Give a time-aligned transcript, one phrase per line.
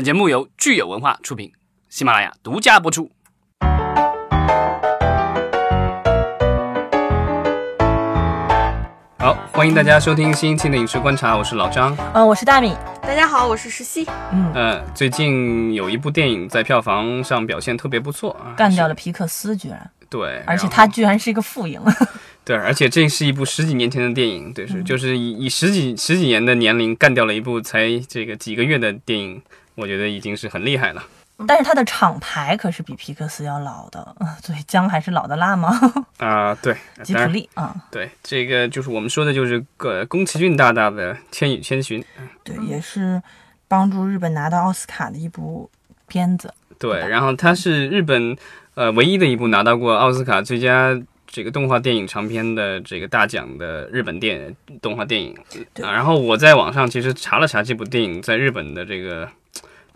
[0.00, 1.52] 本节目由聚友文化出品，
[1.90, 3.10] 喜马拉雅独家播出。
[9.18, 11.94] 好，欢迎大家收听新一期的影视观察，我是老张。
[12.14, 12.74] 嗯，我是大米。
[13.02, 14.06] 大家好，我是石溪。
[14.32, 21.78] 嗯，呃，最近有一部电影在票房上表现特别不错啊，干掉了皮克斯，居然，对，而且他居然是一个副营。
[22.42, 29.42] 对，而且这是一部十几年前的电影，对，嗯是就是以以十几十几年的年龄干掉了一部才这个几个月的电影，
[29.80, 31.02] 我觉得已经是很厉害了。
[31.48, 35.70] 但是它的厂牌可是比皮克斯要老的，嗯 所以姜还是老的辣吗？
[36.18, 42.02] 啊、对，吉普当然力啊，对，这个就是我们说的就是个宫崎骏大大的《千与千寻》。
[42.44, 43.22] 对，也是
[43.66, 45.70] 帮助日本拿到奥斯卡的一部
[46.06, 46.52] 片子。
[46.78, 48.36] 对，然后它是日本
[48.74, 50.94] 呃唯一的一部拿到过奥斯卡最佳
[51.26, 55.34] 这个动画电影长片的这个大奖的日本电动画电影
[55.72, 55.90] 对啊。
[55.90, 59.26] 然后我在网上其实查了查这部电影在日本的这个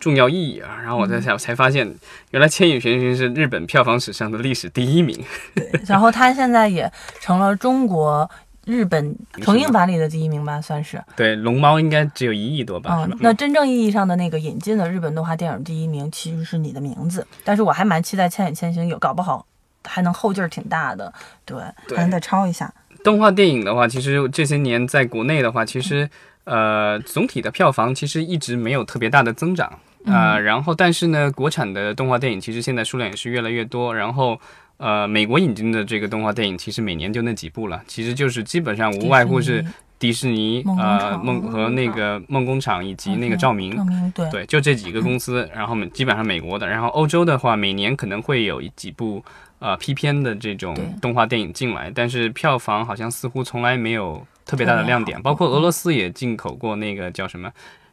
[0.04, 1.86] 重要意义啊，然后我才才才发现，
[2.32, 5.18] 原来《千与千寻》是日本票房史上的历史第一名。
[5.54, 8.30] 对，然后它现在也成了中国、
[8.66, 11.02] 日本重映版里的第一名吧，算是。
[11.16, 13.06] 对，龙猫应该只有一亿多吧？
[13.08, 19.46] 嗯那真正意义上的那个引进的日本动画电影第一名其实是你的名字，但是我还蛮期待《千与千寻》有，搞不好
[19.84, 21.10] 还能后劲儿挺大的，
[21.46, 21.56] 对，
[21.88, 22.70] 对还能再超一下。
[23.02, 26.08] 动画电影的话，其实这些年在国内的话，其实
[26.44, 34.40] 呃总体的票房其实一直没有特别大的增长啊、呃然后但是呢，国产的动画电影其实现在数量也是越来越多，然后。
[34.76, 39.64] 呃，美国引进的这个动画电影其实每年就那几部了，其实就是基本上无外乎是
[40.00, 43.70] 迪士尼、呃梦和那个梦工厂以及那个照明，
[44.12, 49.24] 对对，就这几个公司，然后基本上美国的，然后欧洲的话，每年可能会有几部
[49.60, 57.48] 呃 P 片的这种动画电影进来，但是票房好像似乎从来没有特别大的亮点，包括俄罗斯也进口过那个叫什么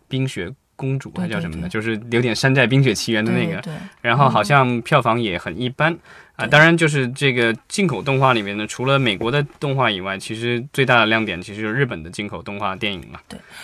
[0.08, 0.52] 冰雪
[0.82, 1.70] 公主对还叫什么的，对。
[1.70, 3.74] 对就是有点山寨冰雪奇缘的那个，对对。
[4.02, 5.96] 然后好像票房也很一般。
[6.36, 6.48] 啊。
[6.48, 13.22] 当然，就是这个进口动画里面呢，除了美国的动画以外，其实最大的亮点其实就是日本的进口动画电影了。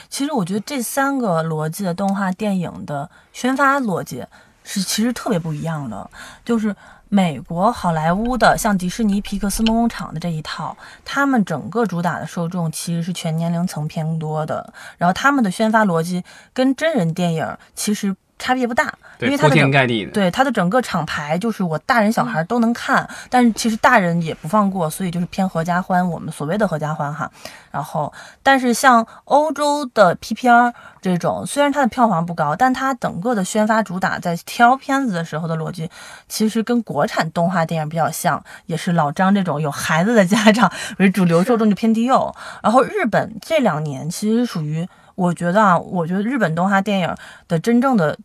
[0.08, 4.24] 其实我觉得这三个逻辑的动画电影的宣发逻辑
[4.70, 6.10] 是其实特别不一样的，
[6.44, 6.76] 就是
[7.08, 16.22] 美国好莱坞的像迪士尼、皮克斯、梦工厂的这一套，他们整个主打的受众其实是全年龄层偏多的，然后他们的宣发逻辑
[16.54, 20.12] 跟真人电影其实差别不大，因为它的整天盖地的。
[20.12, 27.30] 对它的整个厂牌就是我大人小孩都能看，但是其实大人也不放过，所以就是偏合家欢，我们所谓的合家欢哈。
[27.72, 28.12] 然后，
[28.42, 35.90] 但是像欧洲的 P 片儿这种，虽然它的票房不高，但它整个的宣发主打在挑片子的时候的逻辑，
[36.28, 42.34] 其实跟国产动画电影比较像，也是老张这种有孩子的家长为主流受众就偏低幼。
[42.64, 47.16] 然后日本这两年其实属于，我觉得啊，我觉得日本动画电影
[47.48, 48.18] 的真正的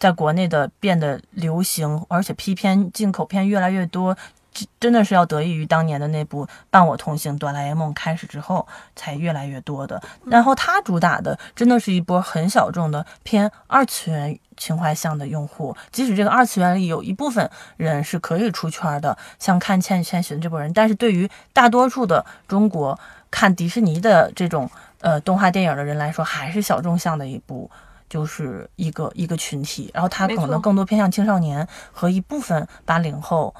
[0.00, 4.16] 在国内的变得流行，而且批片、进口片越来越多，
[4.50, 8.66] 真真的是要得益于当年的那部《伴我同行》《哆啦 A 梦》开始之后
[8.96, 10.02] 才越来越多的。
[10.24, 22.98] 然后它主打的真的是一波很小众的偏二次元情怀向的用户，即使这个二次元里有一部分人是可以出圈的，像看《千与千寻》这波人，但是对于大多数的中国
[23.30, 24.68] 看迪士尼的这种
[25.02, 27.70] 呃动画电影的人来说，还是小众向的一部。
[28.10, 33.54] 就是一个一个群体，然后他可能更多偏向青少年和一部分八零后，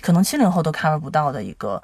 [0.00, 1.80] 可能七零后都 cover 不到的一个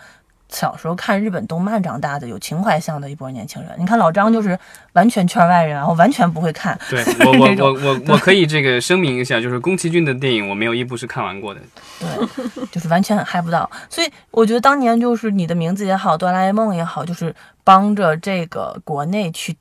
[0.48, 3.70] 小时候看日本动漫长大的有情怀向的一波年轻人。
[3.78, 4.58] 你看老张就是
[4.94, 11.60] 完全圈外人，然后完全不会看， 对我我我我我可以这个声明一下，就是宫崎骏的电影我没有一部是看完过的。
[12.00, 13.70] 对，就是完全嗨不到。
[13.90, 19.54] 所以我觉得当年就是你的名字也好，哆啦 A 梦也好，就是帮着这个国内去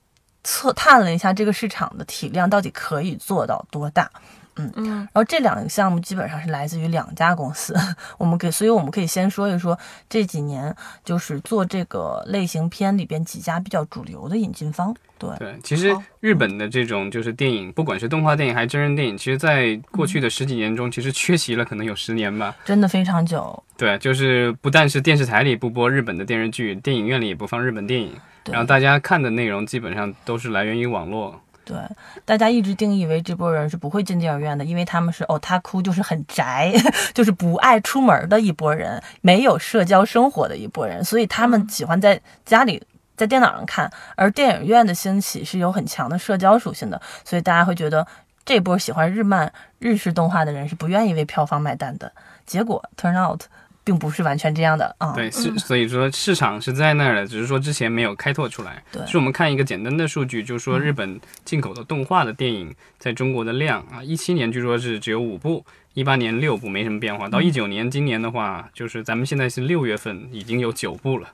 [0.44, 4.10] 测探了一下这个市场的体量到底可以做到多大。
[4.56, 7.74] 嗯，嗯然后这两个项目基本上是来自于两家公司，
[8.18, 9.78] 我们可以，所以我们可以先说一说
[10.10, 14.94] 这几年就是做这个类型片里边几家比较主流的引进方。
[15.18, 22.54] 对，对，其实日本的这种就是电影，不管是动画电影还是真人电影，其实在过去的十几年中，其实缺席了可能有十年吧。
[22.66, 23.64] 真的非常久。
[23.78, 31.40] 对，就是不但是电视台里不播日本的电视剧，电影院里也不放日本电影，对然后大家看的内容基本上都是来源于网络。
[31.66, 31.78] 对，
[32.26, 36.74] 大家一直定义为这波人是不会进电影院的，因为他们是哦，他哭就是很宅，
[37.14, 42.82] 就是不爱出门的一波人，没有社交生活的一波人，所以他们喜欢在家里。
[43.16, 48.08] 在电脑上看，而电影院的兴起是有很强的社交属性的，所以大家会觉得
[48.46, 52.10] 这波喜欢日漫、日式动画的人是不愿意为票房买单的。
[52.46, 53.42] 结果 turn out
[53.90, 55.14] 并不是完全这样的啊。
[55.14, 58.84] 对，是所以说市场是在那儿的，只是说之前没有开拓出来。
[58.92, 65.66] 对是我们看一个简单的数据，就是说日本进口的动画的电影在中国的量啊，一七年据说是只有五部，
[65.96, 71.28] 一八年六部没什么变化，到一九年今年的话，就是咱们现在是六月份已经有九部了。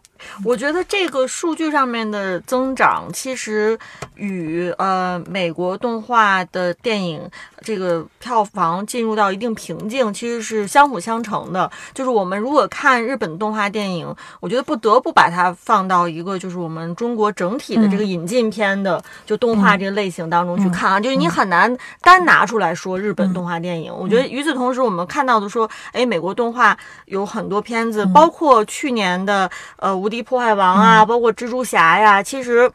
[0.44, 3.78] 我觉得这个数据上面的增长，其实
[4.16, 7.30] 与呃美国动画的电影
[7.62, 11.70] 这个票房进入到一定瓶颈，其实是相辅相成的。
[11.94, 21.00] 就是我们如果看日本动画电影，我觉得不得不把它放到一个就是我们中国整体的这个引进片的、就动画这个类型当中去看啊。
[21.00, 23.94] 就是你很难单拿出来说日本动画电影。
[23.96, 32.72] 我觉得与此同时，我们看到的说，哎，美国动画有很多片子，包括去年的呃《无敌破坏王》啊，包括蜘蛛侠呀，其实。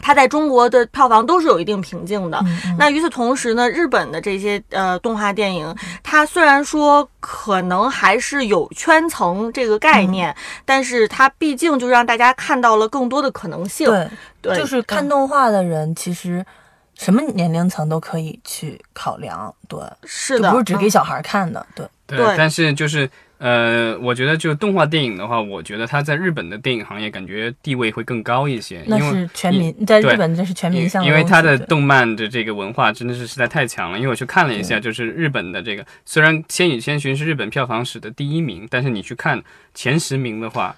[0.00, 2.40] 它在中国的票房都是有一定瓶颈的。
[2.78, 10.32] 那与此同时呢，日本的这些呃动画电影，它虽然说可能还是有圈层这个概念，
[10.64, 13.88] 但是它毕竟就让大家看到了更多的可能性。
[13.88, 14.08] 对，
[14.40, 16.46] 对，就是看嗯动画的人，其实
[16.94, 33.98] 什么年龄层都可以去考量，对，是的，不是只给嗯小孩看的，对，对，对但是就是呃，我觉得就动画电影的话，我觉得它在日本的电影行业感觉地位会更高一些，那因为是全民，在日本这是全民向因为它的动漫的这个文化真的是实在太强了。
[33.98, 39.40] 因为我去看了一下，就是日本的这个，虽然《千与千寻》是日本票房史的第一名，但是你去看
[39.72, 40.74] 前十名的话，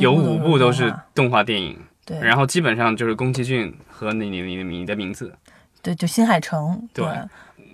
[0.00, 5.34] 有五部都是动画电影，对，然后基本上就是宫崎骏和你你你你的名字。
[5.80, 7.04] 对，就新海诚，对。
[7.04, 7.14] 对，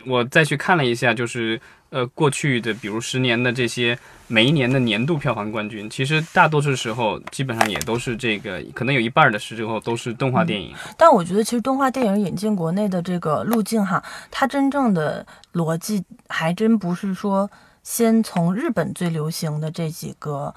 [0.07, 10.75] 我再去看了一下，就是呃过去的，比如十年的这些每一年的年度票房冠军，其实大多数时候基本上也都是这个，可能有一半儿的时候都是动画电影。
[10.97, 17.51] 但我觉得其实动画电影引进国内的这个路径哈，它真正的逻辑还真不是说
[17.83, 20.55] 先从日本最流行的这几个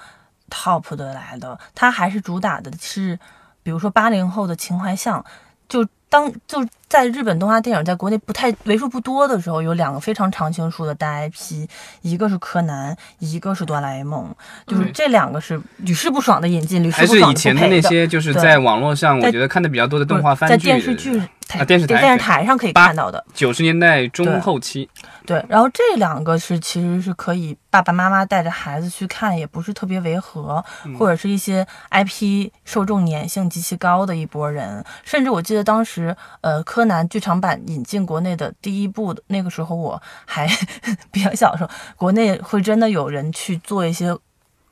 [0.49, 3.17] top 的来的，它还是主打的是，
[3.63, 5.23] 比如说八零后的情怀向，
[5.69, 11.65] 就当就在日本动画电影在国内不太为数不多的时候，有两个非常常青树的大 IP，
[12.01, 14.29] 一个是柯南，一个是哆啦 A 梦，
[14.67, 17.81] 就是嗯这两个是屡试不爽的引进，屡试还是以前的那。
[17.81, 21.21] 些，就是在网络上，我觉得看的比较多的动画番在，电视剧
[21.51, 23.23] 台、啊电视台电视台上可以看到的。
[23.33, 24.89] 九十年代中后期，
[25.25, 34.83] 对，然后这两个是其实是可以爸爸妈妈带着孩子去看，也不是特别违和，嗯或者是一些 IP 受众粘性极其高的一波人。
[35.03, 40.47] 甚至我记得当时，呃，柯南剧场版引进国内的第一部的那个时候，我还
[41.11, 44.17] 比较小的时候，国内会真的有人去做一些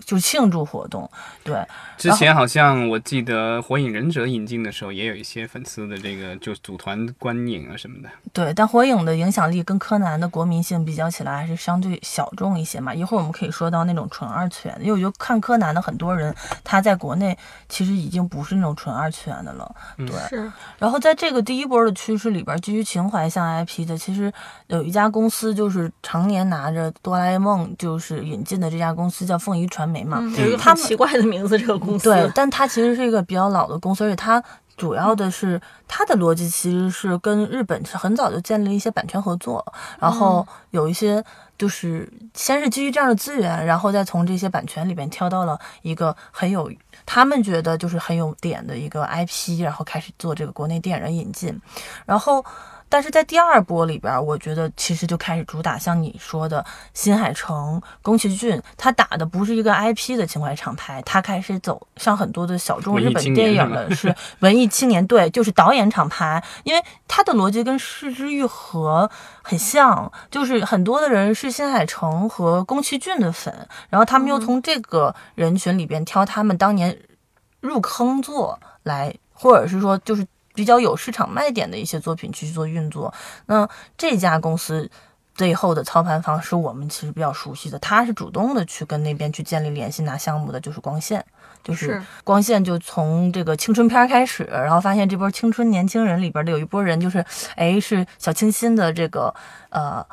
[0.06, 1.10] 就庆祝活动，
[1.44, 1.56] 对，
[2.00, 8.10] 之前好像我记得《火影忍者》引进的时候，也有一些粉丝的这个就组团观影啊什么的。
[8.32, 12.94] 对，但火影的影响力跟柯南的国民性比较起来，还是相对小众一些嘛。
[12.94, 17.38] 一会儿我们可以说到那种纯二次元的，因为我觉得看柯南的很多人，他在国内
[17.68, 19.76] 其实已经不是那种纯二次元的了。
[19.98, 24.32] 对，是然后在这个第一波的趋势里边，基于情怀向 IP 的，其实
[24.68, 30.20] 有一家公司就是常年拿着哆啦 A 梦就是引进的这家公司叫凤仪传媒嘛。
[30.22, 31.89] 嗯，有一个他们很奇怪的名字，这个公司。
[31.98, 34.44] 对，但它其实是一个比较老的公司，而且它
[34.78, 39.66] 主要的是它的逻辑其实是跟日本是很早就建立了一些版权合作，
[40.00, 41.24] 然后有一些
[41.58, 46.72] 就是先是基于这样的资源，然后再从这些版权里边挑到了一个很有
[47.06, 51.60] 他们觉得就是很有点的一个 IP，然后开始做这个国内电影的引进，
[52.06, 52.46] 然后。
[52.90, 69.10] 但是在第二波里边，我觉得其实就开始主打像你说的新海诚、宫崎骏，他打的不是一个 IP 的情怀厂牌，他开始走上很多的小众日本电影的是文艺青年，对，就是导演厂牌，因为他的逻辑跟失之愈合
[69.44, 73.54] 很像，就是很多的人是新海诚和宫崎骏的粉，
[73.90, 76.98] 然后他们又从这个人群里边挑他们当年
[77.62, 80.26] 入坑作来，或者是说就是
[80.60, 83.14] 比较有市场卖点的一些作品去做运作。
[83.46, 83.66] 那
[83.98, 84.92] 这家公司
[85.34, 91.26] 最后的操盘方是我们其实比较熟悉的，他是主动的去跟那边去建立联系拿项目的，就是光线。
[91.64, 97.24] 就是是光线就从这个青春片儿开始，然后发现这波青春年轻人里边的有一波人，就是
[97.56, 99.34] 哎是小清新的这个
[99.70, 100.06] 呃，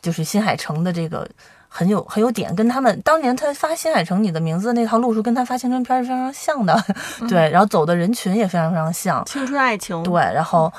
[0.00, 1.28] 就是新海诚的这个
[1.72, 6.76] 很有很有点，跟他们当年他发新海诚你的名字那套路数跟他发青春片是非常像的，
[7.28, 10.02] 对，然后走的人群也非常非常像，青春爱情。
[10.02, 10.70] 对，然后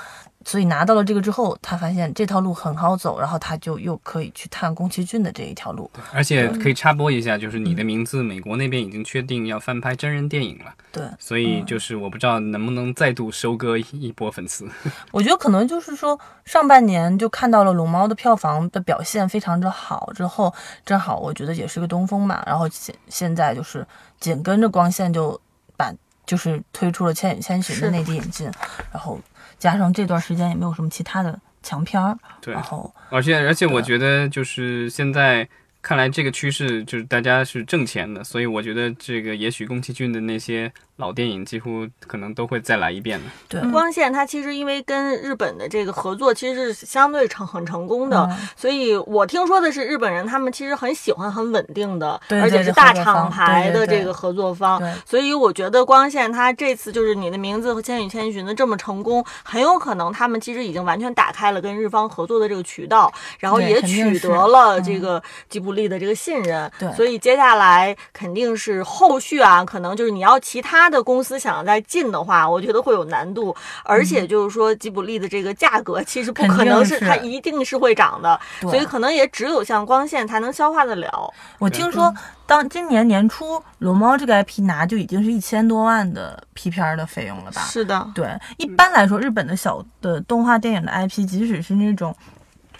[0.45, 5.89] 所以拿到了这个之后，他发现这条路很好走，然后他就又可以去探宫崎骏的这一条路。
[6.13, 14.67] 而且可以插播一下，就是你的名字，美国那边已经确定要翻拍真人电影了，对，所以就是我不知道能不能再度收割一 一波粉丝。
[15.11, 20.53] 我觉得可能就是说上半年就看到了《龙猫》的票房的表现非常之好，之后
[20.85, 23.85] 正好我觉得也是个东风嘛，然后现现在就是
[24.19, 25.39] 紧跟着光线就
[25.77, 25.93] 把
[26.25, 28.49] 就是推出了《千与千寻》的内地引进，
[28.91, 29.19] 然后
[29.61, 35.47] 加上这段时间也没有什么其他的强片儿，对然，后而且而且我觉得就是现在
[35.81, 43.25] 看来这个趋势就是大家是挣钱的，所以我觉得这个也许宫崎骏的那些老电影几乎可能都会再来一遍的。
[43.47, 54.79] 对光线它其实因为跟日本的这个合作，其实是相对成很成功的，嗯所以我听说的是日本人他们其实很喜欢很稳定的，对而且是大厂牌的这个合作方。
[54.79, 66.69] 对所以我觉得光线它这次就是你的名字和《千与千寻》的这么成功，很有可能他们其实已经完全打开了跟日方合作的这个渠道，然后也取得了嗯这个吉卜力的这个信任。
[66.77, 73.55] 对所以接下来肯定是后续啊，可能就是你要其他的公司想要再进的话，我觉得会有难度。
[73.83, 81.33] 而且就是说吉卜力的这个价格其实不可能是它一定是会涨的，所以可能也只有像光线才能消化得了。
[81.57, 82.13] 我听说，
[82.45, 87.61] 当今年年初《龙猫》这个 IP 拿就已经是一千多万的 P 片儿的费用了吧？
[87.61, 92.15] 是的，对，一般来说，日本的小的动画电影的 IP，即使是那种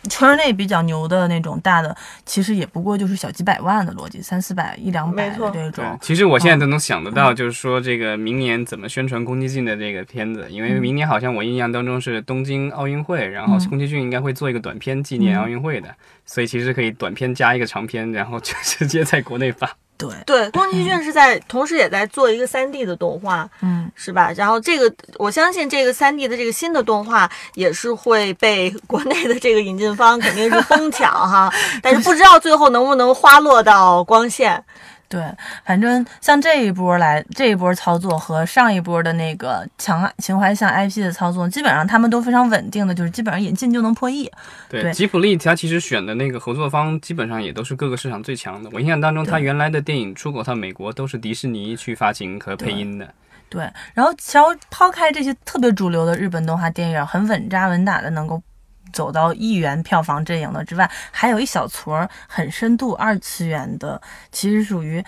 [0.09, 5.97] 圈内比较牛的那种大的，其实也不过就是小几百万的逻辑，三四百、一两百的这对种，。
[6.01, 15.93] 其实我现在都能想得到，就是说这个明年怎么宣传宫崎骏的这个片子，因为明年好像我印象当中是东京奥运会，然后嗯宫崎骏应该会做一个短片纪念奥运会的，
[16.25, 19.69] 所以其实可以短片加一个长片，然后就 直接在国内发。
[20.01, 24.31] 对，对，宫崎骏是在同时也在做一个三 D 的动画，嗯，是吧？
[24.35, 34.63] 然后这个我相信这个三 D 的这个新的动画也是会被国内的这个引进方肯定是疯抢哈， 但是不知道最后能不能花落到光线。
[35.11, 35.21] 对，
[35.65, 44.31] 反正像这一波来，这一波操作和上一波的那个强情怀向 IP 的操作，基本上他们都非常稳定的，就是基本上引进就能破亿。
[44.69, 48.69] 对，吉普力他其实选的那个合作方基本上也都是各个市场最强的。
[48.71, 53.13] 我印象当中，他原来的电影出口到美国都是迪士尼去发行和配音的。
[53.49, 58.41] 对，然后只要抛开这些特别主流的日本动画电影，很稳扎稳打的能够
[58.91, 65.03] 走到亿元票房阵营的之外，还有一小撮儿很深度二次元的，其实属于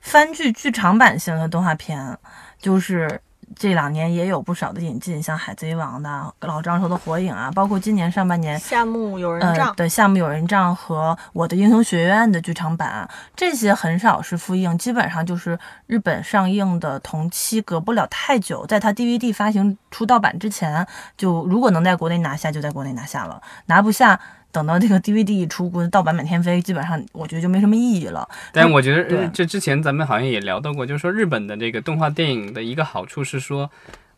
[0.00, 2.18] 番剧剧场版型的动画片，
[2.58, 3.20] 就是。
[3.54, 20.86] 这两年也有不少的引进，像《海贼王》的、老张说的《火影》啊，包括今年上半年夏目友人呃帐，的项目友人帐和《我的英雄学院》的剧场版，这些很少是复映，基本上就是日本上映的同期隔不了太久，在它 DVD 发行出盗版之前，
[21.16, 24.18] 就如果能在国内拿下，就在国内拿下了；拿不下，
[24.52, 28.26] 等到这个 DVD 一出，估计盗版满天飞，基本上我觉得就没什么意义了。
[28.52, 33.70] 但我觉得这之前咱们好像也聊到过，就是说日本的这个动画电影的一个好处是说，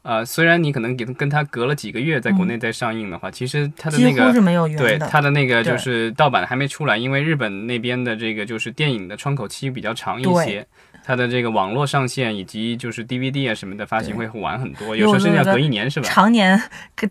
[0.02, 4.96] 呃，虽然你可能给跟它隔了几个月在国内再上映的话，其实它的那个乎是没有对。
[4.98, 10.66] 它的那个就是盗版还没出来，因为日本那边的这个就是电影的窗口期比较长一些对，
[11.08, 16.06] 它的这个网络上线以及就是 DVD 啊什么的发行会晚很多，有时候甚至要隔一年是吧？
[16.06, 16.62] 常年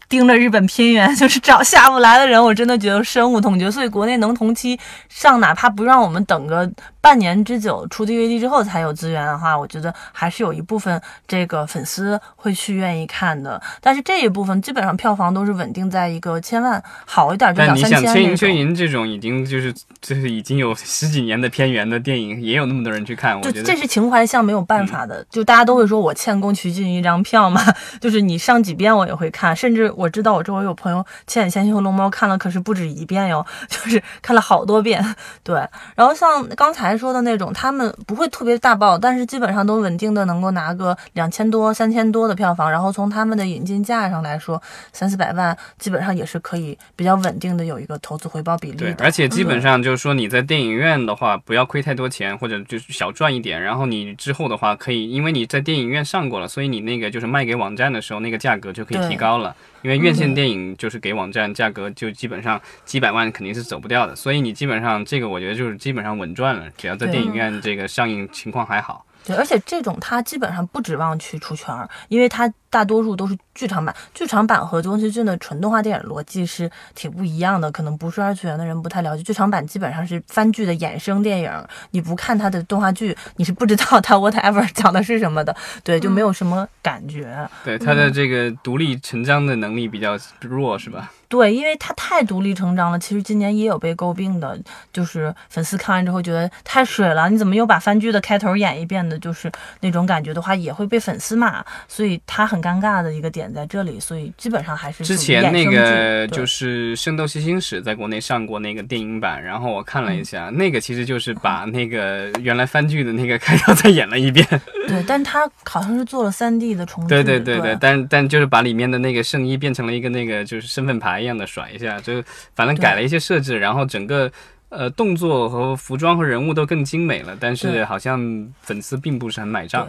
[0.08, 3.72] 盯着日本片源， 就是找下不来的人，我真的觉得深恶痛绝。
[3.72, 13.60] 所以国内能同期上，哪怕不让我们等个半年之久，出 DVD 之后才有资源的话，我觉得还是有一部分这个粉丝会去愿意看的。
[13.82, 18.68] 但是这一部分基本上票房都是稳定在一个千万，好一点就但你想《两三千千与千那种。
[18.68, 27.62] 寻》这种已经就是就是已经有十几年的片源的电影，也有那么多人去看，我觉得嗯这是情怀像没有办法的，就大家都会说我欠宫崎骏一张票嘛，
[28.02, 35.04] 就是你上几遍我也会看，甚至我知道我周围有朋友《千与千寻》和《龙猫》看了可是不止一遍哟， 就是看了好多遍。
[35.44, 35.56] 对，
[35.96, 53.62] 然后像刚才说的那种，他们不会特别大爆，但是基本上都稳定的能够拿个两千多、三千多的票房，然后从他们的引进价上来说，三四百万基本上也是可以比较稳定的有一个投资回报比例对，而且基本上就是说你在电影院的话，不要亏太多钱，或者就是小赚一点。
[53.62, 59.56] 然后然后你之后的话，可以因为你在电影院上过了，所以你那个就是卖给网站的时候，那个价格就可以提高了。
[59.84, 69.06] 因为院线电影就是给网站价格就基本上几百万肯定是走不掉的，所以你基本上这个我觉得就是基本上稳赚了，只要在电影院这个上映情况还好。
[69.24, 79.24] 对，而且这种它基本上不指望去出圈儿，因为它大多数都是剧场版，剧场版和宫崎骏的纯动画电影逻辑是挺不一样的，可能不是二次元的人不太了解。
[79.24, 81.52] 剧场版基本上是番剧的衍生电影，
[81.92, 87.48] 你不看它的动画剧，你是不知道它 whatever 讲的是什么的，对，就没有什么感觉。
[87.64, 91.12] 对他的这个独立成章的能力比较弱，是吧？
[91.30, 92.98] 对，因为它太独立成章了。
[92.98, 94.58] 其实今年也有被诟病的，
[94.94, 99.20] 就是粉丝看完之后觉得太水了，你怎么又把番剧的开头演一遍的？
[99.20, 101.66] 就是那种感觉的话，也会被粉丝骂。
[101.90, 104.00] 所以它很尴尬的一个点在这里。
[104.00, 114.46] 所以基本上还是之前那个就是《圣斗士星矢》在国内上过那个电影版，然后我看了一下，那个其实就是把那个原来番剧的那个开头再演了一遍。
[114.88, 117.10] 对，但他好像是做了三 D 的重置。
[117.10, 122.24] 对对对对，但但就是把里面的那个圣衣变成了一个那个就是身份牌一样的甩一下，就
[122.56, 124.32] 反正改了一些设置，然后整个
[124.70, 129.88] 呃动作和服装和人物都更精美了，但是好像粉丝并不是很买账。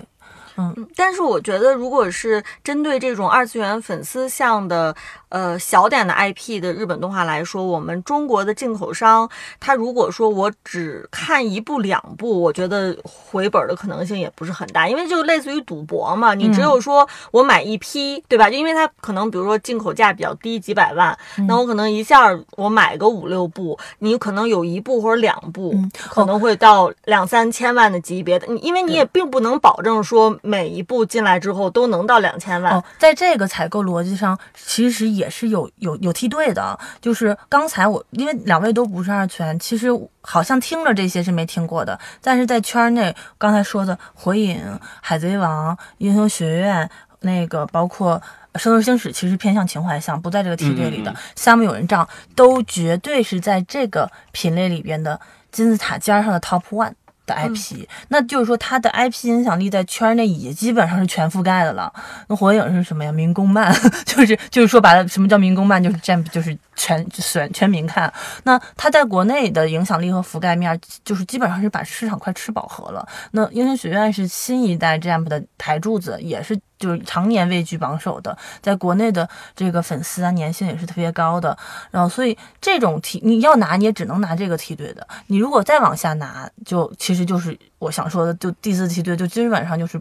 [0.59, 4.95] 嗯，但是我觉得，如果是针对这种二次元粉丝向的，
[5.29, 9.29] 呃，小点的 IP 的日本动画来说，我们中国的进口商，
[9.61, 18.51] 他如果说我只看一部两部，我觉得回本的可能性也不是很大，因为就类似于赌博嘛，你只有说我买一批，对吧？
[18.51, 21.17] 就因为它可能比如说进口价比较低，几百万，
[21.47, 25.75] 那我可能一下我买个五六部，你可能有一部或者两部，
[26.09, 30.29] 可能会到两三千万的级别的，你因为你也并不能保证说。
[30.43, 36.79] 每一部进来之后都能到两千万哦，在这个采购逻辑上，其实也是有有有梯队的。
[37.01, 39.89] 就是刚才我因为两位都不是二次元，其实
[40.21, 44.57] 好像听着这些是没听过的，但是在圈内刚才说的《火影》
[45.03, 46.87] 《海贼王》《英雄学院》
[47.21, 48.23] 那个包括
[48.59, 51.15] 《圣斗士星矢》，其实偏向情怀向，不在这个梯队里的。
[51.35, 55.21] 下面有人账都绝对是在这个品类里边的
[55.51, 56.93] 金字塔尖上的 top one。
[57.29, 61.93] 的 IP，那就是说它的 IP 影响力在圈内也基本上是全覆盖的了。
[62.27, 63.13] 那火影是什么呀？
[63.13, 63.73] 民工漫，
[64.05, 65.81] 就是就是说白了，什么叫民工漫？
[65.83, 68.13] 就是 Jump，就是全全全民看。
[68.45, 73.07] 那它在国内的影响力和覆盖面，就是基本上是把市场快吃饱和了。
[73.33, 76.59] 那英雄学院是新一代 Jump 的台柱子，也是。
[76.79, 81.57] 就是常年位居榜首的，在国内的这个粉丝啊，粘性也是特别高的。
[81.91, 85.07] 然后，所以这种梯你要拿，你也只能拿这个梯队的。
[85.27, 90.01] 你如果再往下拿，就其实就是我想说的，就第四梯队，就基本上就是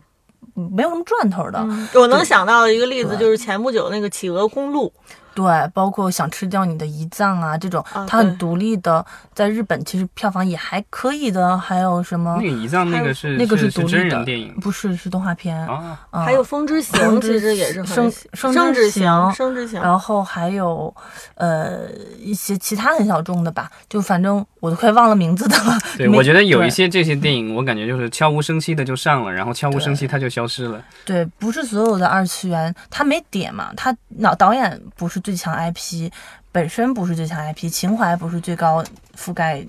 [0.53, 1.59] 没有什么赚头的。
[1.95, 4.93] 我能想到的一个例子就是前不久那个企鹅公路。
[5.37, 11.55] 对，包括想吃掉你的胰脏啊，这种它很独立的，在日本其实票房也还可以的。
[11.55, 12.39] 还有什么？
[12.41, 15.99] 那个胰脏那个是那个是独立的电影，不是是动画片啊。
[16.11, 19.79] 还有《风之行》，其实也是生生之行，生之行。
[19.79, 20.91] 然后还有
[21.35, 21.81] 呃
[22.19, 25.77] 一些其他很小众的吧，就反正我都快忘了名字的了。
[25.95, 30.83] 对，我觉得有一些这些电影，我感觉就是悄无声息的就上了，然后悄无声息它就消失了。
[31.05, 36.09] 对，不是所有的二次元，它没点嘛，它脑导演不是最强 IP。
[36.53, 38.81] 本身不是最强 IP，情怀不是最高
[39.15, 39.61] 覆盖，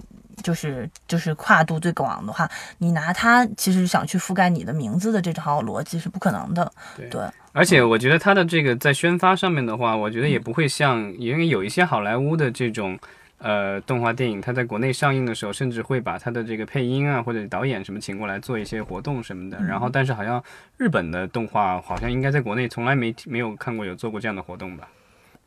[0.42, 6.72] 就是就是跨度最广的话，你拿它其实想去覆盖你的名字的这套逻辑是不可能的。
[6.96, 7.20] 对，
[7.52, 12.98] 而且我觉得它的这个在宣发上面的话，我觉得也不会像，因为有一些好莱坞的这种
[13.36, 19.58] 呃动画电影，它在国内上映的时候，甚至会把它的这个配音啊或者导演什么请过来做一些活动什么的。
[19.62, 20.42] 然后，但是好像
[20.78, 24.88] 日本的动画好像应该在国内从来没没有看过有做过这样的活动吧。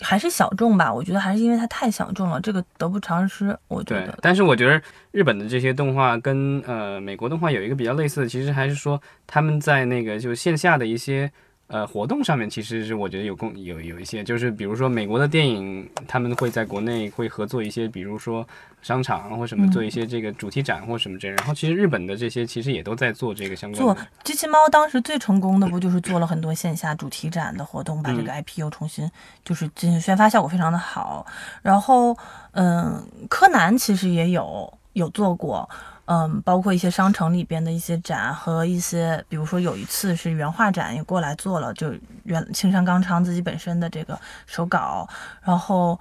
[0.01, 3.57] 还是小众吧，我觉得还是因为它太小众了，这个得不偿失。
[3.67, 11.31] 我觉得，但是我觉得日本的这些动画跟呃美国动画有一个比较类似的，其实还是说他们在那个就线下的一些。
[11.71, 18.45] 呃，活动上面其实是我觉得有共有有一些，就是比如说美国的电影，他们会在国内会合作一些，比如说
[18.81, 21.37] 商场或什么做一些这个主题展或什么这样。
[21.37, 23.81] 然后其实日本的这些其实也都在做这个相关。
[23.81, 29.09] 做机器猫当时最成功的不就是做了很多线下主题展的活动，把这个 IP 又重新
[29.45, 31.25] 就是进行宣发，效果非常的好。
[31.61, 32.17] 然后
[32.51, 35.69] 嗯，柯南其实也有有做过。
[36.05, 45.07] 嗯，包括一些商城里边的一些展和一些，比如说有一次是原画展也过来做了，就原青山刚昌自己本身的这个手稿，
[45.41, 45.97] 然后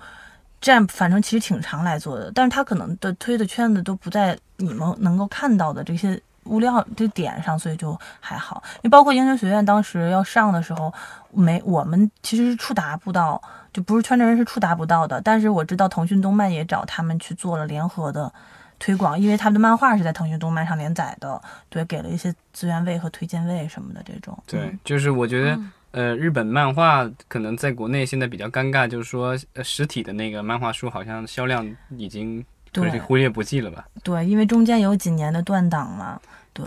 [0.61, 8.61] 这样反正其实挺常来做的，但是他可能的推的圈子都不在你们能够看到的这些物料这点上，所以就还好。
[8.83, 10.93] 你包括英雄学院当时要上的时候，
[11.31, 13.41] 没我们其实是触达不到，
[13.73, 18.33] 就不是圈内人是触达不到的，但是我知道腾讯动漫也找他们去做了联合的。
[18.81, 24.37] 推广，因为他们的漫画是在腾讯动漫上连载的，对，给了一些资源位和推荐位什么的这种。
[24.49, 25.61] 对，就是我觉得，
[25.93, 33.87] 呃，日本漫画可能在国内现在比较尴尬，就是说实体的那个漫画书好像销量已经对忽略不计了吧？
[34.03, 36.21] 对，因为中间有几年的断档嘛。
[36.53, 36.67] 对，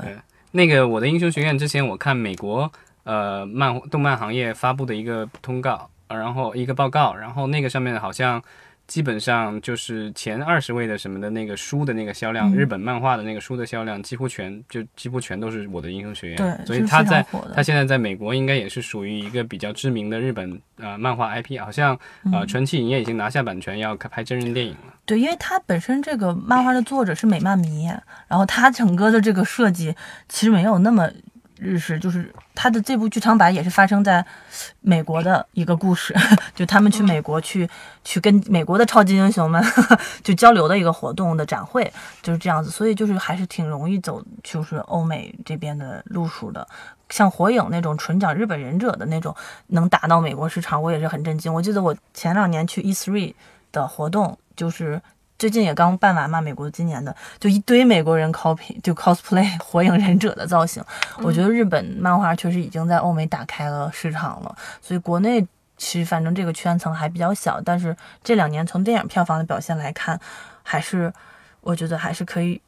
[0.51, 2.71] 那个我的英雄学院之前我看美国。
[3.05, 8.41] 呃漫动漫行业发布的一个通告，呃然后一个报告，然后那个上面好像
[8.85, 21.97] 基本上就是前二十位的什么的那个书的那个销量，嗯日本漫画的那个书的销量几乎全就几乎全都是我的英雄学院，对所以他在他现在在美国应该也是属于一个比较知名的日本呃漫画 IP，好像
[22.31, 24.93] 呃传奇影业已经拿下版权要开拍真人电影了。
[25.05, 27.87] 对，因为他本身这个漫画的作者是美漫迷，
[28.27, 29.95] 然后他整个的这个设计
[30.27, 31.09] 其实没有那么
[31.57, 34.25] 日式，就是它的这部剧场版也是发生在
[34.81, 36.15] 美国的一个故事，
[36.53, 37.69] 就他们去美国去、
[38.03, 39.63] 去跟美国的超级英雄们
[40.23, 46.67] 就交流的一个活动的展会，就是这样子，所以就是还是挺容易走就是欧美这边的路数的。
[47.09, 49.35] 像火影那种纯讲日本忍者的那种，
[49.67, 51.53] 能打到美国市场，我也是很震惊。
[51.53, 53.35] 我记得我前两年去 E three
[53.71, 54.99] 的活动，就是
[55.43, 60.81] 最近也刚办完嘛，美国今年的，就一堆美国人 copy 就 cosplay 火影忍者的造型。
[61.17, 70.17] 我觉得日本漫画确实已经在欧美打开了市场了，所以国内其实反正这个圈层还比较小，但是这两年从电影票房的表现来看，
[70.63, 71.11] 还是
[71.59, 72.61] 我觉得还是可以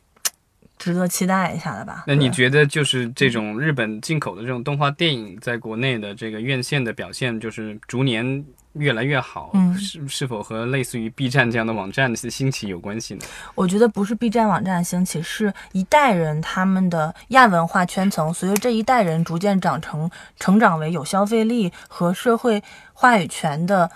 [0.77, 2.03] 值得期待一下的吧。
[2.07, 13.21] 那你觉得就是这种日本进口的这种动画电影，在国内的这个院线的表现，就是逐年越来越好，嗯是是否和类似于 B 站这样的网站的兴起有关系呢？
[13.55, 22.61] 我觉得不是 B 站网站兴起，是一代人他们的亚文化圈层，随着这一代人逐渐长成、成长为有消费力和社会
[22.93, 23.89] 话语权的。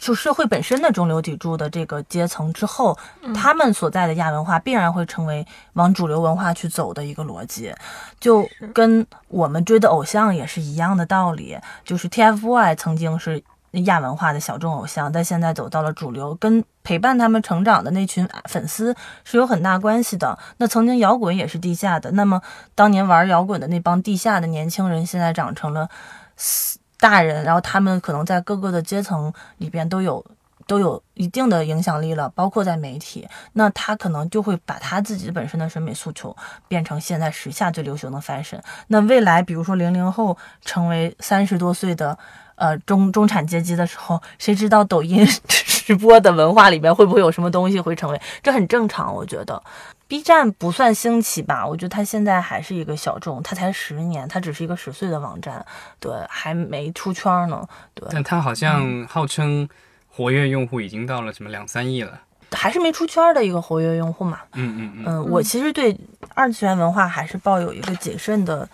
[0.00, 2.98] 就社会本身的中流砥柱的这个阶层之后，
[3.34, 7.72] 他们所在的亚文化必然会成为往主流文化去走的一个逻辑，
[8.18, 11.56] 就跟我们追的偶像也是一样的道理。
[11.84, 13.42] 就是 TFBOY 曾经是
[13.84, 20.38] 亚文化的小众偶像，但现在走到了主流，跟陪伴他们成长的那群粉丝是有很大关系的。
[20.56, 22.40] 那曾经摇滚也是地下的，那么
[22.74, 25.88] 当年玩摇滚的那帮地下的年轻人，现在长成了
[27.00, 30.24] 大人，然后他们可能在各个的阶层里边都有。
[30.66, 36.36] 都有一定的影响力了，包括在媒体，那他可能就会把他自己本身的审美诉求
[36.68, 38.60] 变成现在时下最流行的 fashion。
[38.86, 42.16] 那未来，比如说零零后成为三十多岁的
[42.54, 48.22] 呃中中产阶级的时候，谁知道抖音 直播的文化里面会不会有什么东西会成为？
[48.40, 49.60] 这很正常，我觉得。
[50.10, 55.64] B 站不算兴起吧，我觉得它现在还是一个小众，它才十年，它只是一个十岁的网站，
[56.00, 59.68] 对，还没出圈呢，对，但它好像号称
[60.08, 62.20] 活跃用户已经到了什么两三亿了。
[62.50, 64.40] 还是没出圈的一个活跃用户嘛。
[64.54, 65.04] 嗯嗯嗯。
[65.06, 65.96] 嗯，我其实对
[66.34, 68.68] 二次元文化还是抱有一个谨慎的，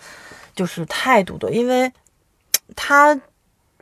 [0.55, 1.93] 就是态度的，因为
[2.75, 3.15] 它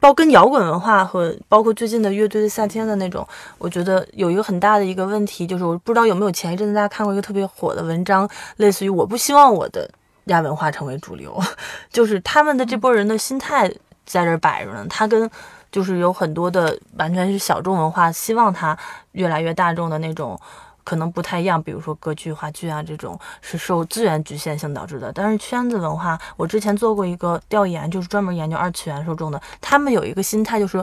[0.06, 9.90] 包跟摇滚文化和包括最近的乐队的夏天的那种，我觉得有一个很大的一个问题，就是我不知道有没有前一阵子大家看过一个特别火的文章，类似于我不希望我的
[10.26, 11.36] 亚文化成为主流，
[11.92, 13.68] 就是他们的这波人的心态
[14.06, 15.28] 在这儿摆着呢，他跟。
[15.72, 18.78] 就是有很多的完全是小众文化，希望它
[19.12, 20.40] 越来越大众的那种，
[20.86, 21.62] 可能不太一样。
[21.62, 25.12] 比如说歌剧、话剧啊，这种是受资源局限性导致的。
[25.12, 30.82] 但是圈子文化，我之前做过一个调研，就是专门研究二次元受众的，他们有一个心态就是。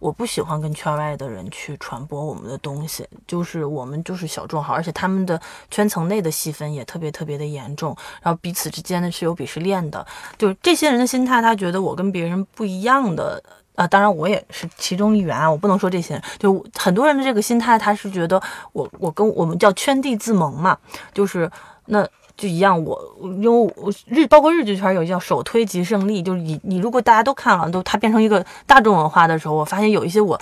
[0.00, 5.38] 我不喜欢跟圈外的人去传播我们的东西，就是我们就是小众号，而且他们的
[5.70, 10.06] 圈层内的细分也特别特别的严重，然后彼此之间呢是有鄙视链的，
[10.38, 13.44] 就是这些人的心态，他觉得我跟别人不一样的。
[13.76, 18.40] 啊，当然我也是其中一员啊，我不能说这些人，就很多人的这个心态，他是觉得
[18.72, 20.76] 我我跟我们叫圈地自萌嘛，
[21.14, 21.50] 就是
[21.86, 22.06] 那
[22.36, 30.38] 就一样，我因为我日包括日剧圈有叫首推即胜利，就是你你如果大家都看了，都它变成一个大众文化的时候，我发现有一些我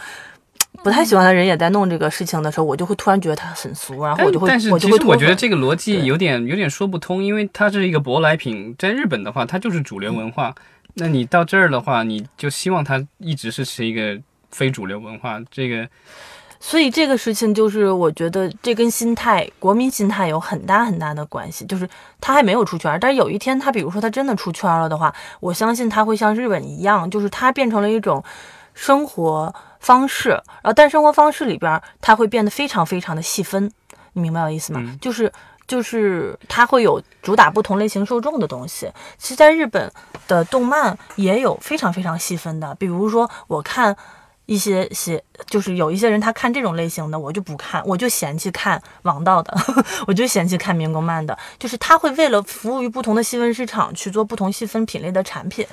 [0.82, 10.54] 不太喜欢的人也在弄这个事情的时候，我就会突然觉得他很俗，然后我就会但是我就会脱其实我觉得这个逻辑有点有点说不通，因为它是一个舶来品，在日本的话，它就是主流文化。
[10.98, 15.88] 那你到这儿的话，你就希望它一直是是一个非主流文化，这个
[16.60, 21.64] 所以这个事情就是，我觉得这跟心态、国民心态有很大很大的关系。
[21.66, 21.88] 就是
[22.20, 28.24] 他还没有出圈，但是有一天他，比如说他真的出圈了的话，我相信他会像日本一样，就是它变成了一种
[28.74, 30.30] 生活方式。
[30.30, 33.70] 然后，但生活方式里边，它会变得非常非常的细分。
[34.14, 34.80] 你明白我的意思吗？
[34.82, 35.32] 嗯就是
[35.68, 38.90] 就是它会有主打不同类型受众的东西。
[39.18, 39.92] 其实，在日本
[40.26, 43.96] 的动漫也有非常非常细分的，比如说我看。
[44.48, 49.54] 一些些就是有一些人他看这种类型的，我就不看，我就嫌弃看王道的，
[50.08, 55.66] 我就嫌弃看民工漫的，就是他会为了服务于不同的细分市场去做不同细分品类的产品，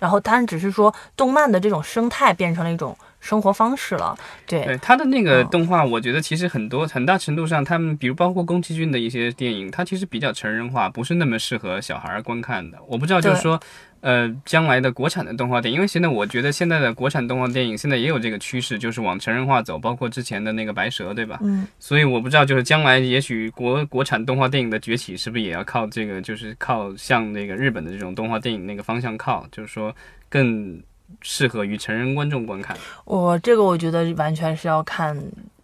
[0.00, 12.78] 然后当然只是说动漫的这种生态变成了一种生活方式了，对，对它的那个嗯动画，我觉得其实很多很大程度上，他们比如包括宫崎骏的一些电影，它其实比较成人化，不是那么适合小孩儿观看的。
[12.86, 13.60] 我不知道，就是说，
[14.00, 21.38] 呃，将来的国产的动画电影，因为现在我觉得现在的国产动画电影现在也有这个趋势，就是往成人化走，包括之前的那个白蛇，对吧？
[21.42, 29.94] 嗯，所以我不知道，就是将来也许国国产动画电影的崛起，是不是也要靠这个，就是靠向那个日本的这种动画电影那个方向靠，就是说
[30.28, 30.80] 更
[31.20, 32.76] 适合于成人观众观看。
[33.04, 35.16] 我这个我觉得完全是要看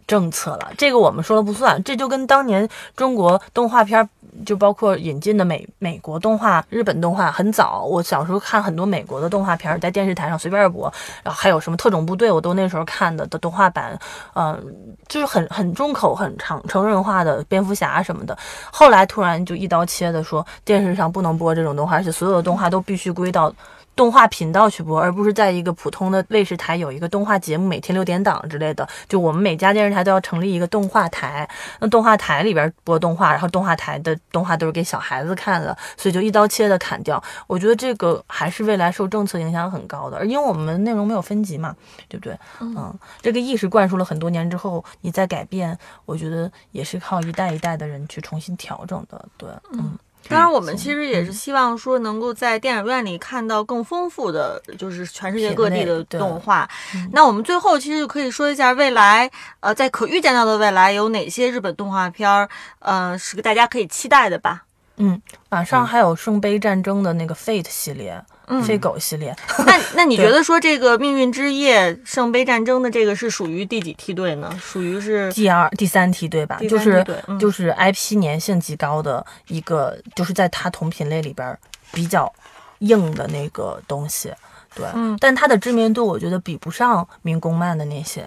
[0.07, 4.07] 政策了，这个我们说了不算，这就跟当年中国动画片。
[4.47, 13.95] 就包括引进的美美国动画、日本动画很早，我小时候看很多美国的动画片，在电视台上随便播，然后还有什么特种部队，我都那时候看的的动画版，
[14.33, 14.59] 嗯、
[15.07, 18.35] 就是很很重口、很长成人化的蝙蝠侠什么的。
[18.71, 23.53] 后来突然就一刀切的说，电视上不能播这种动画，而且所有的动画都必须归到。
[23.95, 28.87] 动画频道去播，而不是在一个普通的卫视台有一个动画节目，每天六点档之类的。
[29.07, 31.47] 就我们每家电视台都要成立一个动画台，
[31.79, 37.23] 那动画台里边播动画，然后动画台的动画都是给小孩子看的，所以就一刀切的砍掉。
[37.45, 41.75] 我觉得这个还是未来受政策影响很高的，而因为我们内容没有分级嘛，
[42.09, 42.37] 对不对？
[42.61, 49.23] 嗯，这个意识灌输了很多年之后，你再改变，我觉得也是靠一代一代的人去重新调整的。
[49.37, 49.97] 对，嗯。
[50.29, 56.67] 当然，我们其实也是希望说，能够在电影院里看到更丰富的，就是全世界各地的动画。
[57.11, 62.47] 那我们最后其实就可以说一下，未来呃，在可预见到的未来有哪些日本动画片儿，
[62.79, 64.63] 呃，是个大家可以期待的吧？
[64.97, 68.23] 嗯，马上还有圣杯战争的那个 Fate 系列。
[68.63, 74.53] 飞狗系列， 那那你觉得说这个命运之夜圣杯战争的这个是属于第几梯队呢？
[74.61, 76.59] 属于是第二、第三梯队吧？
[76.69, 77.05] 就是
[77.39, 81.57] 就是 IP 粘性极高的一个，就是在它同品类里边
[81.91, 82.31] 比较
[82.79, 84.33] 硬的那个东西。
[84.75, 88.25] 对，嗯，但它的知名度我觉得比不上民工漫的那些。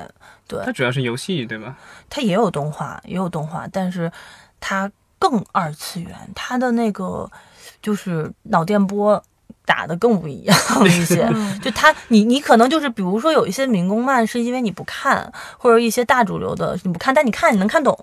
[0.48, 1.76] 对，它主要是游戏对吧？
[2.08, 4.10] 它也有动画，也有动画，但是
[4.60, 7.30] 它更二次元，它的那个
[7.82, 9.22] 就是脑电波。
[9.66, 11.28] 打的更不一样 一些，
[11.60, 17.98] 就他，你你可能就是，比如说有一些民工漫是因为你不看，或者一些大主流的你不看，但你看你能看懂。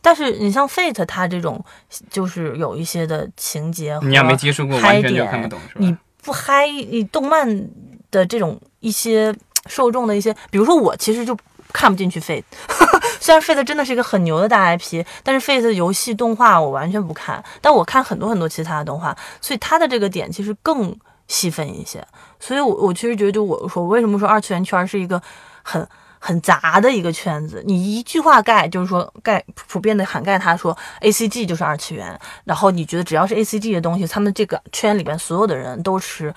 [0.00, 1.64] 但是你像 Fate，它这种
[2.10, 4.04] 就是有一些的情节和
[4.80, 5.24] 嗨点，
[5.76, 7.68] 你不嗨，你动漫
[8.10, 9.32] 的这种一些
[9.66, 11.36] 受众的一些，比如说我其实就
[11.72, 12.42] 看不进去 Fate，
[13.22, 20.92] 虽然 Fate 真的是一个很牛的大 IP，但是 Fate 的游戏动画我完全不看，但我看很多很多其他的动画，所以它的这个点其实更
[21.28, 22.04] 细分一些。
[22.40, 25.22] 所以，我我其实觉得，就我说，为什么说二次元圈是一个
[25.62, 25.86] 很
[26.18, 27.62] 很杂的一个圈子？
[27.64, 36.34] 你一句话盖，就是说盖普遍的涵盖，他说 A C G 就是二次元，然后你觉得只要是 A C G 的东西，他们这个圈里边所有的人都吃，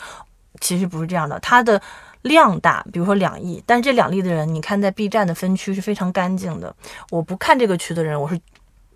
[0.61, 1.81] 其实不是这样的，它的。
[2.25, 6.75] 量大，比如说两亿，但是这两亿的人，你看在 B 站的分区是非常干净的。
[7.09, 8.39] 我不看这个区的人，我是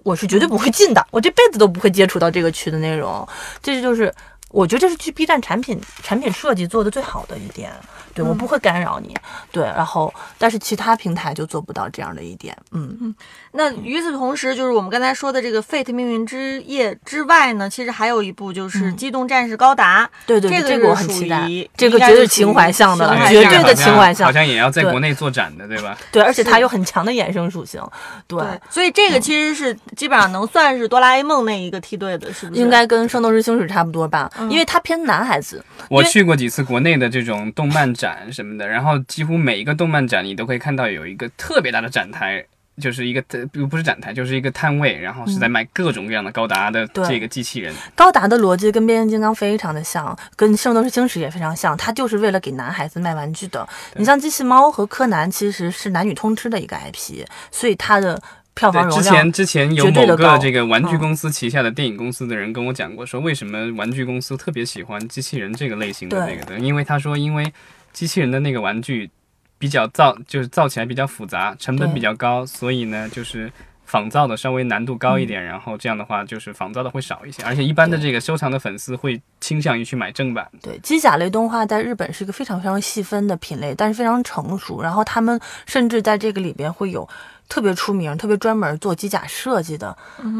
[0.03, 3.27] 我是绝对不会进的，我这辈子都不会接触到这个区的内容。
[3.63, 4.13] 这就是。
[4.49, 7.71] 我觉得这是去 B 站产品产品设计做的最好的一点，
[8.13, 9.15] 对我不会干扰你，
[9.51, 13.15] 对，然后但是其他平台就做不到这样的一点，嗯嗯。
[13.51, 25.97] 那与此同时，就是我们刚才说的这个 Fate 命运之夜之外呢，其实还有一部就是机动战士高达，对对，这个我很期待，这个绝对情怀向的，绝对的情怀向，好像也要在国内做展的，对吧？
[26.11, 27.81] 对，而且它有很强的衍生属性，
[28.27, 32.59] 对，所以这个其实是基本上能算是哆啦 A 梦那一个梯队的，是不是？
[32.61, 34.29] 应该跟圣斗士星矢差不多吧？
[34.49, 42.45] 因为它偏男孩子，我去过几次国内的这种动漫展什么的，然后几乎每一个动漫展你都可以看到有一个特别大的展台，
[42.81, 43.21] 就是一个
[43.51, 47.73] 不不是展台，就是一个摊位，然后是在卖各种各样的高达的这个机器人。
[47.95, 53.67] 高达的逻辑跟变形金刚非常的像，跟圣斗士星矢也非常像，它就是为了给男孩子卖玩具的。
[53.95, 58.21] 你像机器猫和柯南其实是男女通吃的一个 IP，所以它的。
[58.59, 67.53] 票房之前之前有某个这个玩具公司旗下的电影公司的人跟我讲过，说为什么玩具公司特别喜欢机器人这个类型的那个的，因为他说因为
[67.93, 69.09] 机器人的那个玩具
[69.57, 73.49] 比较造，就是造起来比较复杂，成本比较高，所以呢就是
[73.85, 80.45] 仿造的稍微难度高一点，然后这样的话就是仿造的会少一些，而且一般的这个收藏的粉丝会倾向于去买正版。
[80.61, 87.07] 对，机甲类动画在日本是一个非常非常细分的品类，但是非常成熟，然后他们甚至在这个里边会有。
[87.49, 89.97] 特别出名、特别专门做机甲设计的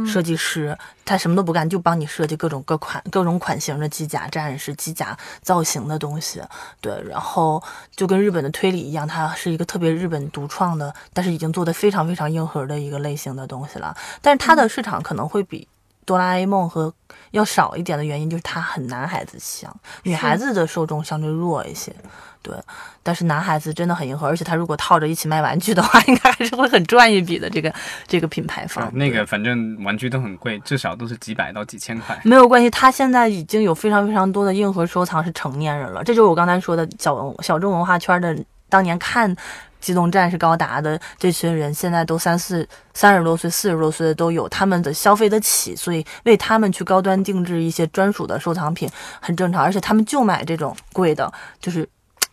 [0.08, 6.42] 设计师，他什么都不干，就帮你设计各种各款、各种款型的机甲战士、机甲造型的东西。
[6.80, 7.62] 对，然后
[7.96, 13.98] 就跟日本的推理一样，它是一个特别日本独创的，但是已经做的非常非常硬核的一个类型的东西了。
[14.22, 15.68] 但是它的市场可能会比。
[16.10, 16.92] 哆啦 A 梦和
[17.30, 21.94] 要少一点的原因，就是它很男孩子向，女孩子的受众相对弱一些。
[22.42, 22.56] 对，
[23.04, 27.48] 但是男孩子真的很迎合，而且他如果套着一起卖玩具的话， 应该还是会很赚一笔的。
[27.48, 27.72] 这个
[28.08, 32.20] 这个品牌方，那个反正玩具都很贵，至少都是几百到几千块。
[32.24, 38.36] 没有关系，他现在已经有非常非常多的硬核收藏是成年人了，这就是我刚才说的小小众文化圈的
[38.68, 39.36] 当年看。
[39.80, 48.90] 机动战士高达的这群人现在都三四三十多岁、四十多岁的都有，他们的消费得起，所以为他们去高端定制一些专属的收藏品
[49.20, 49.64] 很正常。
[49.64, 51.88] 而且他们就买这种贵的，就是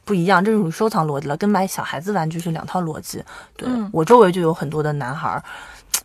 [0.05, 3.23] 不一样，这种收藏逻辑了，跟买小孩子玩具是两套逻辑。
[3.57, 5.43] 对我周围就有很多的男孩，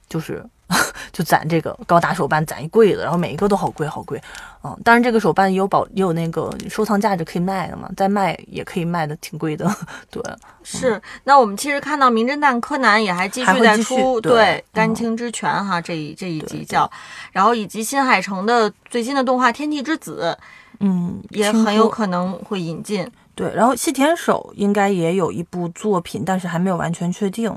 [0.08, 0.46] 就是。
[1.12, 4.22] 就攒这个高达手办，攒一柜子，然后每一个都好贵好贵，
[4.64, 9.70] 嗯，当然这个手办也有保也有那个收藏价值可以卖的嘛，再卖也可以卖的挺贵的，
[10.10, 10.24] 对，
[10.64, 11.02] 是。
[11.26, 16.90] 那我们其实看到《名侦探柯南》也还继续在出，对，《丹青之泉》哈这一这一集叫，
[17.32, 20.38] 然后以及新海诚的最新的动画《天地之子》，
[20.80, 27.54] 嗯，也很有可能会引进，对，然后细田守应该也有一部作品，但是还没有完全确定。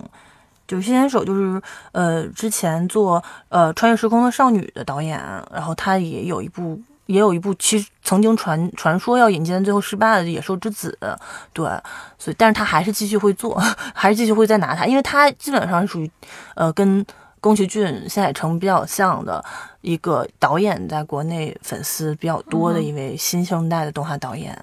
[0.66, 1.60] 就是新田守，就是
[1.92, 5.18] 呃，之前做呃《穿越时空的少女》的导演，
[5.52, 10.96] 然后他也有一部，也有一部，其实曾经传传说要引进，最后失败的《野兽之子》，
[11.52, 11.66] 对，
[12.18, 13.58] 所以但是他还是继续会做，
[13.94, 16.10] 还是继续会再拿他，因为他基本上属于
[16.54, 17.04] 呃跟。
[17.44, 19.44] 宫崎骏、新海诚比较像的
[19.82, 24.58] 一个导演，在国内粉丝比较多的一位新生代的动画导演。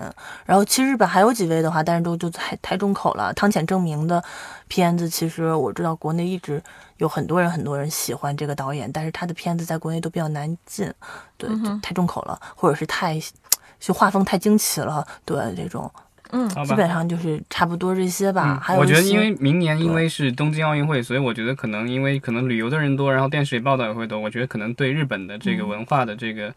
[0.47, 3.31] 然后，其实日本还有几位的话，但是都就太太重口了。
[3.35, 4.23] 汤浅证明的
[4.67, 6.59] 片子，其实我知道国内一直
[6.97, 10.91] 有很多人很多人喜欢这个导演，但是他的片子在国内都比较难进，
[11.37, 11.47] 对，
[11.83, 13.21] 太重口了，或者是太
[13.79, 15.91] 就画风太惊奇了，对这种。
[16.31, 18.59] 嗯，基本上就是差不多这些吧。
[18.61, 24.19] 还有，我觉得因为明年因为是东京奥运会，所以我觉得可能因为可能旅游的人多，然后电视里报道也会多。
[24.19, 26.53] 我觉得可能对日本的这个文化的这个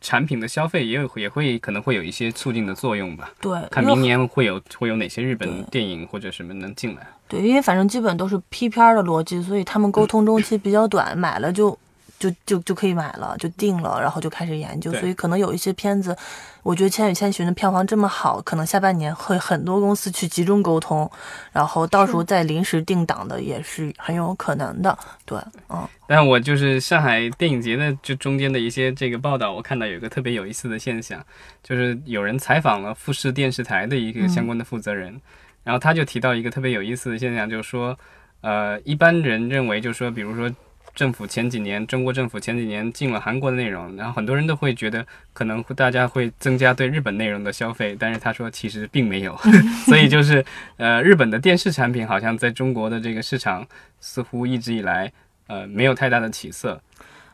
[0.00, 3.30] 产品的消费也有也会可能会有一些促进的作用吧。
[3.40, 7.06] 对，看明年会有会有哪些日本电影或者什么能进来。
[7.28, 11.78] 对，因为反正基本都是批片的逻辑，所以他们沟通周期比较短，买了就。
[12.18, 14.92] 就就就可以买了，就定了，然后就开始研究。
[14.94, 16.16] 所以可能有一些片子，
[16.62, 21.10] 我觉得《千与千寻》的票房这么好，可能下半年会很多公司去集中沟通，
[21.52, 24.98] 然后到时候再临时定档的也是很有可能的。
[25.24, 25.86] 对，嗯。
[26.06, 31.22] 但我就是上海电影节的就中间的一些这个报道，我看到有一个特别有意思的现象，
[31.62, 35.20] 就是有人采访了富士电视台的一个相关的负责人，
[35.64, 37.98] 然后他就提到一个特别有意思的现象，就是说，
[38.40, 40.50] 呃，一般人认为，就是说，比如说。
[40.96, 49.38] 政府前几年，中国政府前几年禁了韩国的内容，然后很多人都会觉得可能大家会增加对日本内容的消费，但是他说其实并没有，
[49.86, 50.42] 所以就是
[50.78, 53.64] 呃，日本的电视产品好像在中国的这个市场
[54.00, 55.12] 似乎一直以来
[55.48, 56.80] 呃没有太大的起色，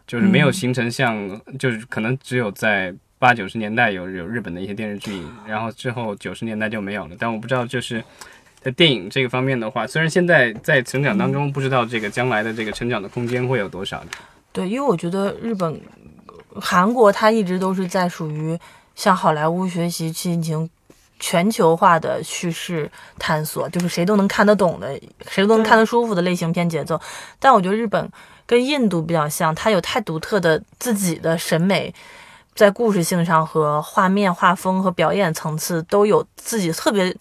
[0.09, 8.03] 就是没有形成像就是可能只有在八九十年代有有日本的一些电视剧，然后之后九十年代就没有了，但我不知道就是。
[8.65, 14.03] 在电影这个方面的话，虽然现在在成长当中，不知道这个将来的这个成长的空间会有多少。
[14.53, 15.81] 对，因为我觉得日本、
[16.55, 18.57] 韩国它一直都是在属于
[18.95, 20.69] 向好莱坞学习进行
[21.19, 27.01] 全球化的叙事探索，就是谁都能看得懂的，谁都能看得舒服的类型片节奏。
[27.41, 28.09] 但我觉得日本
[28.47, 31.93] 跟印度比较像，它有太独特的自己的审美，
[32.55, 37.17] 在故事性上和画面、画风和表演层次都有自己特别。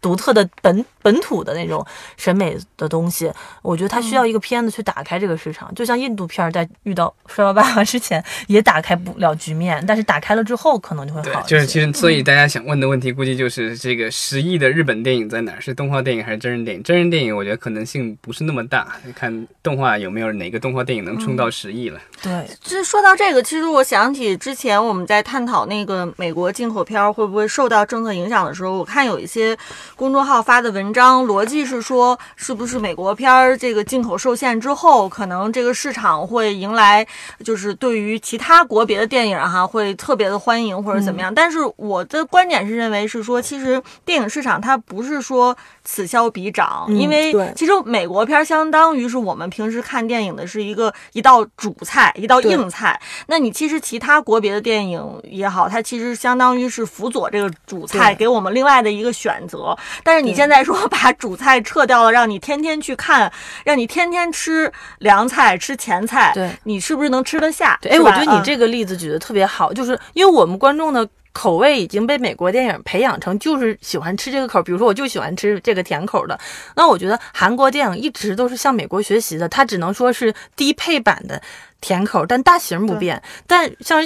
[0.00, 1.84] 独特的本本土的那种
[2.16, 3.30] 审美的东西，
[3.62, 5.74] 我觉得它需要一个片子去打开这个市场。
[5.74, 11.42] 就像印度片在遇到《摔跤爸爸》之前也打开不了局面，但是打开了之后可能就会好。
[11.42, 15.60] 就是其实，所以大家想问的问题，估计就是这个十亿的日本电影在哪儿？
[15.60, 16.82] 是动画电影还是真人电影？
[16.82, 21.98] 真人电影我觉得可能性不是那么大，看动画有没有哪个动画电影能冲到十亿了。
[22.22, 29.56] 对，其实说到这个，其实我想起之前我们在探讨那个美国进口片会不会受到政策影响的时候，我看有一些。
[29.96, 37.06] 公众号发的文章逻辑是说，是不是美国片儿这个进口受限之后，可能这个市场会迎来，
[37.44, 41.34] 就是对于其他国别的电影哈，会特别的欢迎或者怎么样？
[41.34, 53.00] 但是我的观点是认为是说，其实电影市场它不是说此消彼长，因为其实美国片相当于是我们平时看电影的是一个一道主菜，一道硬菜。
[53.26, 59.76] 那你其实其他国别的电影也好，它其实相当于是辅佐这个主菜，给我们另外的一个选择。
[60.02, 63.30] 但是你现在说 把主菜撤掉了，让你天天去看，
[63.64, 67.78] 让你天天吃凉菜、吃前菜，对，你是不是能吃得下？
[67.88, 76.38] 哎，我觉得你这个例子举得特别好，就是因为我们观众的口味已经被美国电影培养成就是喜欢吃这个口，比如说我就喜欢吃这个甜口的。
[76.74, 81.40] 那我觉得韩国电影一直都是向美国学习的，它只能说是低配版的
[81.80, 83.22] 甜口，但大型不变。
[83.46, 84.02] 但像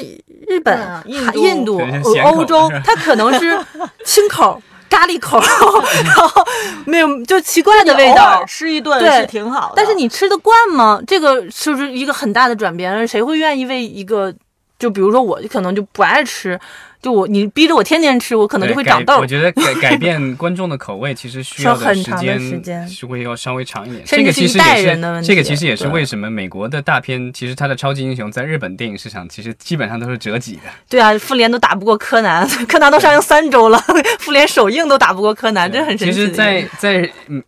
[0.46, 1.80] 日本、印印度、
[2.24, 3.58] 欧洲， 它可能是
[4.04, 4.62] 清口。
[4.90, 5.40] 咖喱口，
[6.04, 6.44] 然后
[6.86, 9.74] 没有就奇怪的味道，吃一顿是挺好的。
[9.76, 11.00] 但是你吃得惯吗？
[11.06, 13.06] 这个是不是一个很大的转变？
[13.06, 14.32] 谁会愿意为一个，
[14.78, 16.58] 就比如说我可能就不爱吃。
[17.04, 19.18] 就我，你逼着我天天吃，我可能就会长痘。
[19.18, 24.02] 我觉得改改变观众的口味，其实需要的时间是会要稍微长一点。
[24.06, 30.62] 这个其实也是这个其实也是为什么美国的大片，其实它的超级英雄在日本电影市场其实基本上都是折戟的。
[30.88, 33.78] 对啊，复联都打不过柯南，柯南都上映三周了，
[34.20, 36.14] 复联首映都打不过柯南，这很神奇。
[36.14, 37.06] 其实，在在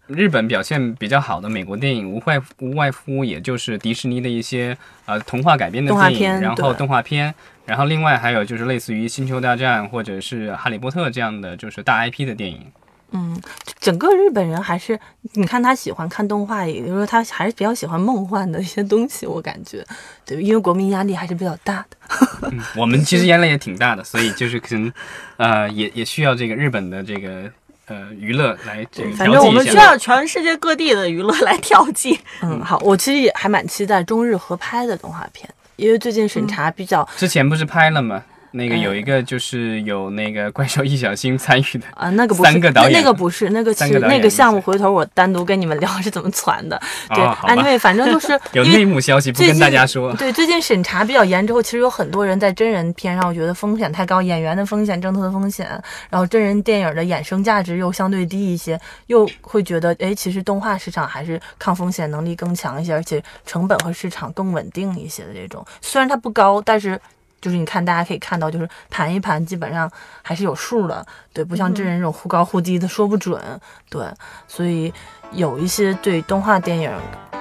[0.08, 4.76] 日本表现比较好的美国电影，无外无外乎也就是迪士尼的一些
[5.06, 7.34] 呃童话改编的电影，然后动画片。
[7.66, 12.64] 然后另外还有就是类似于《星球大战》或者是《哈利波特》这样的就是大 IP 的电影。
[13.12, 13.40] 嗯，
[13.78, 14.98] 整个日本人还是
[15.34, 19.84] 你看他喜欢看动画，也就是说他还是比较喜欢梦幻的一些东西，我感觉，
[20.24, 22.52] 对，因为国民压力还是比较大的。
[22.76, 24.92] 我们其实压力也挺大的，所以就是可能
[25.38, 27.48] 呃也也需要这个日本的这个
[27.86, 32.18] 呃娱乐来这个反正我们需要全世界各地的娱乐来调剂。
[32.42, 35.48] 嗯，好，我其实也还蛮期待中日合拍的动画片。
[35.76, 38.24] 因为最近审查比较，之前不是拍了吗？
[38.52, 46.80] 那个有一个就是有那个怪兽易小星参与的啊，那个不是三个导演，那个不是那个其实那个项目，回头我单独跟你们聊是怎么传的。
[47.08, 50.12] 对，因为反正就是 有内幕消息不跟大家说。
[50.14, 55.66] 对，最近审查比较严之后，其实有很多人在真人片上，我觉得风险太高，演员的风险、政策的风险，
[56.08, 65.64] 然后真人电影的衍生价值又相对低一些，又会觉得哎，其实动画市场还是抗风险能力更强一些，而且成本和市场更稳定一些的这种。
[65.80, 67.00] 虽然它不高，但是。
[67.40, 69.90] 就是你看，大家可以看到，就是盘一盘，基本上
[70.22, 73.40] 还是有数的，对，不像真人这种忽高忽低的，说不准，
[73.88, 74.04] 对，
[74.48, 74.92] 所以
[75.30, 76.90] 有一些对动画电影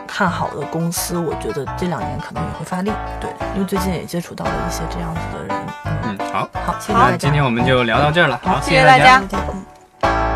[0.07, 5.65] 看好的公司，我觉得这两年可能也会发力，对，因为最近也接触到了一些这样子的人，
[6.03, 9.23] 嗯，好，好，谢谢大家，今天我们就聊到这儿了，好，谢谢大家。
[10.01, 10.34] 嗯。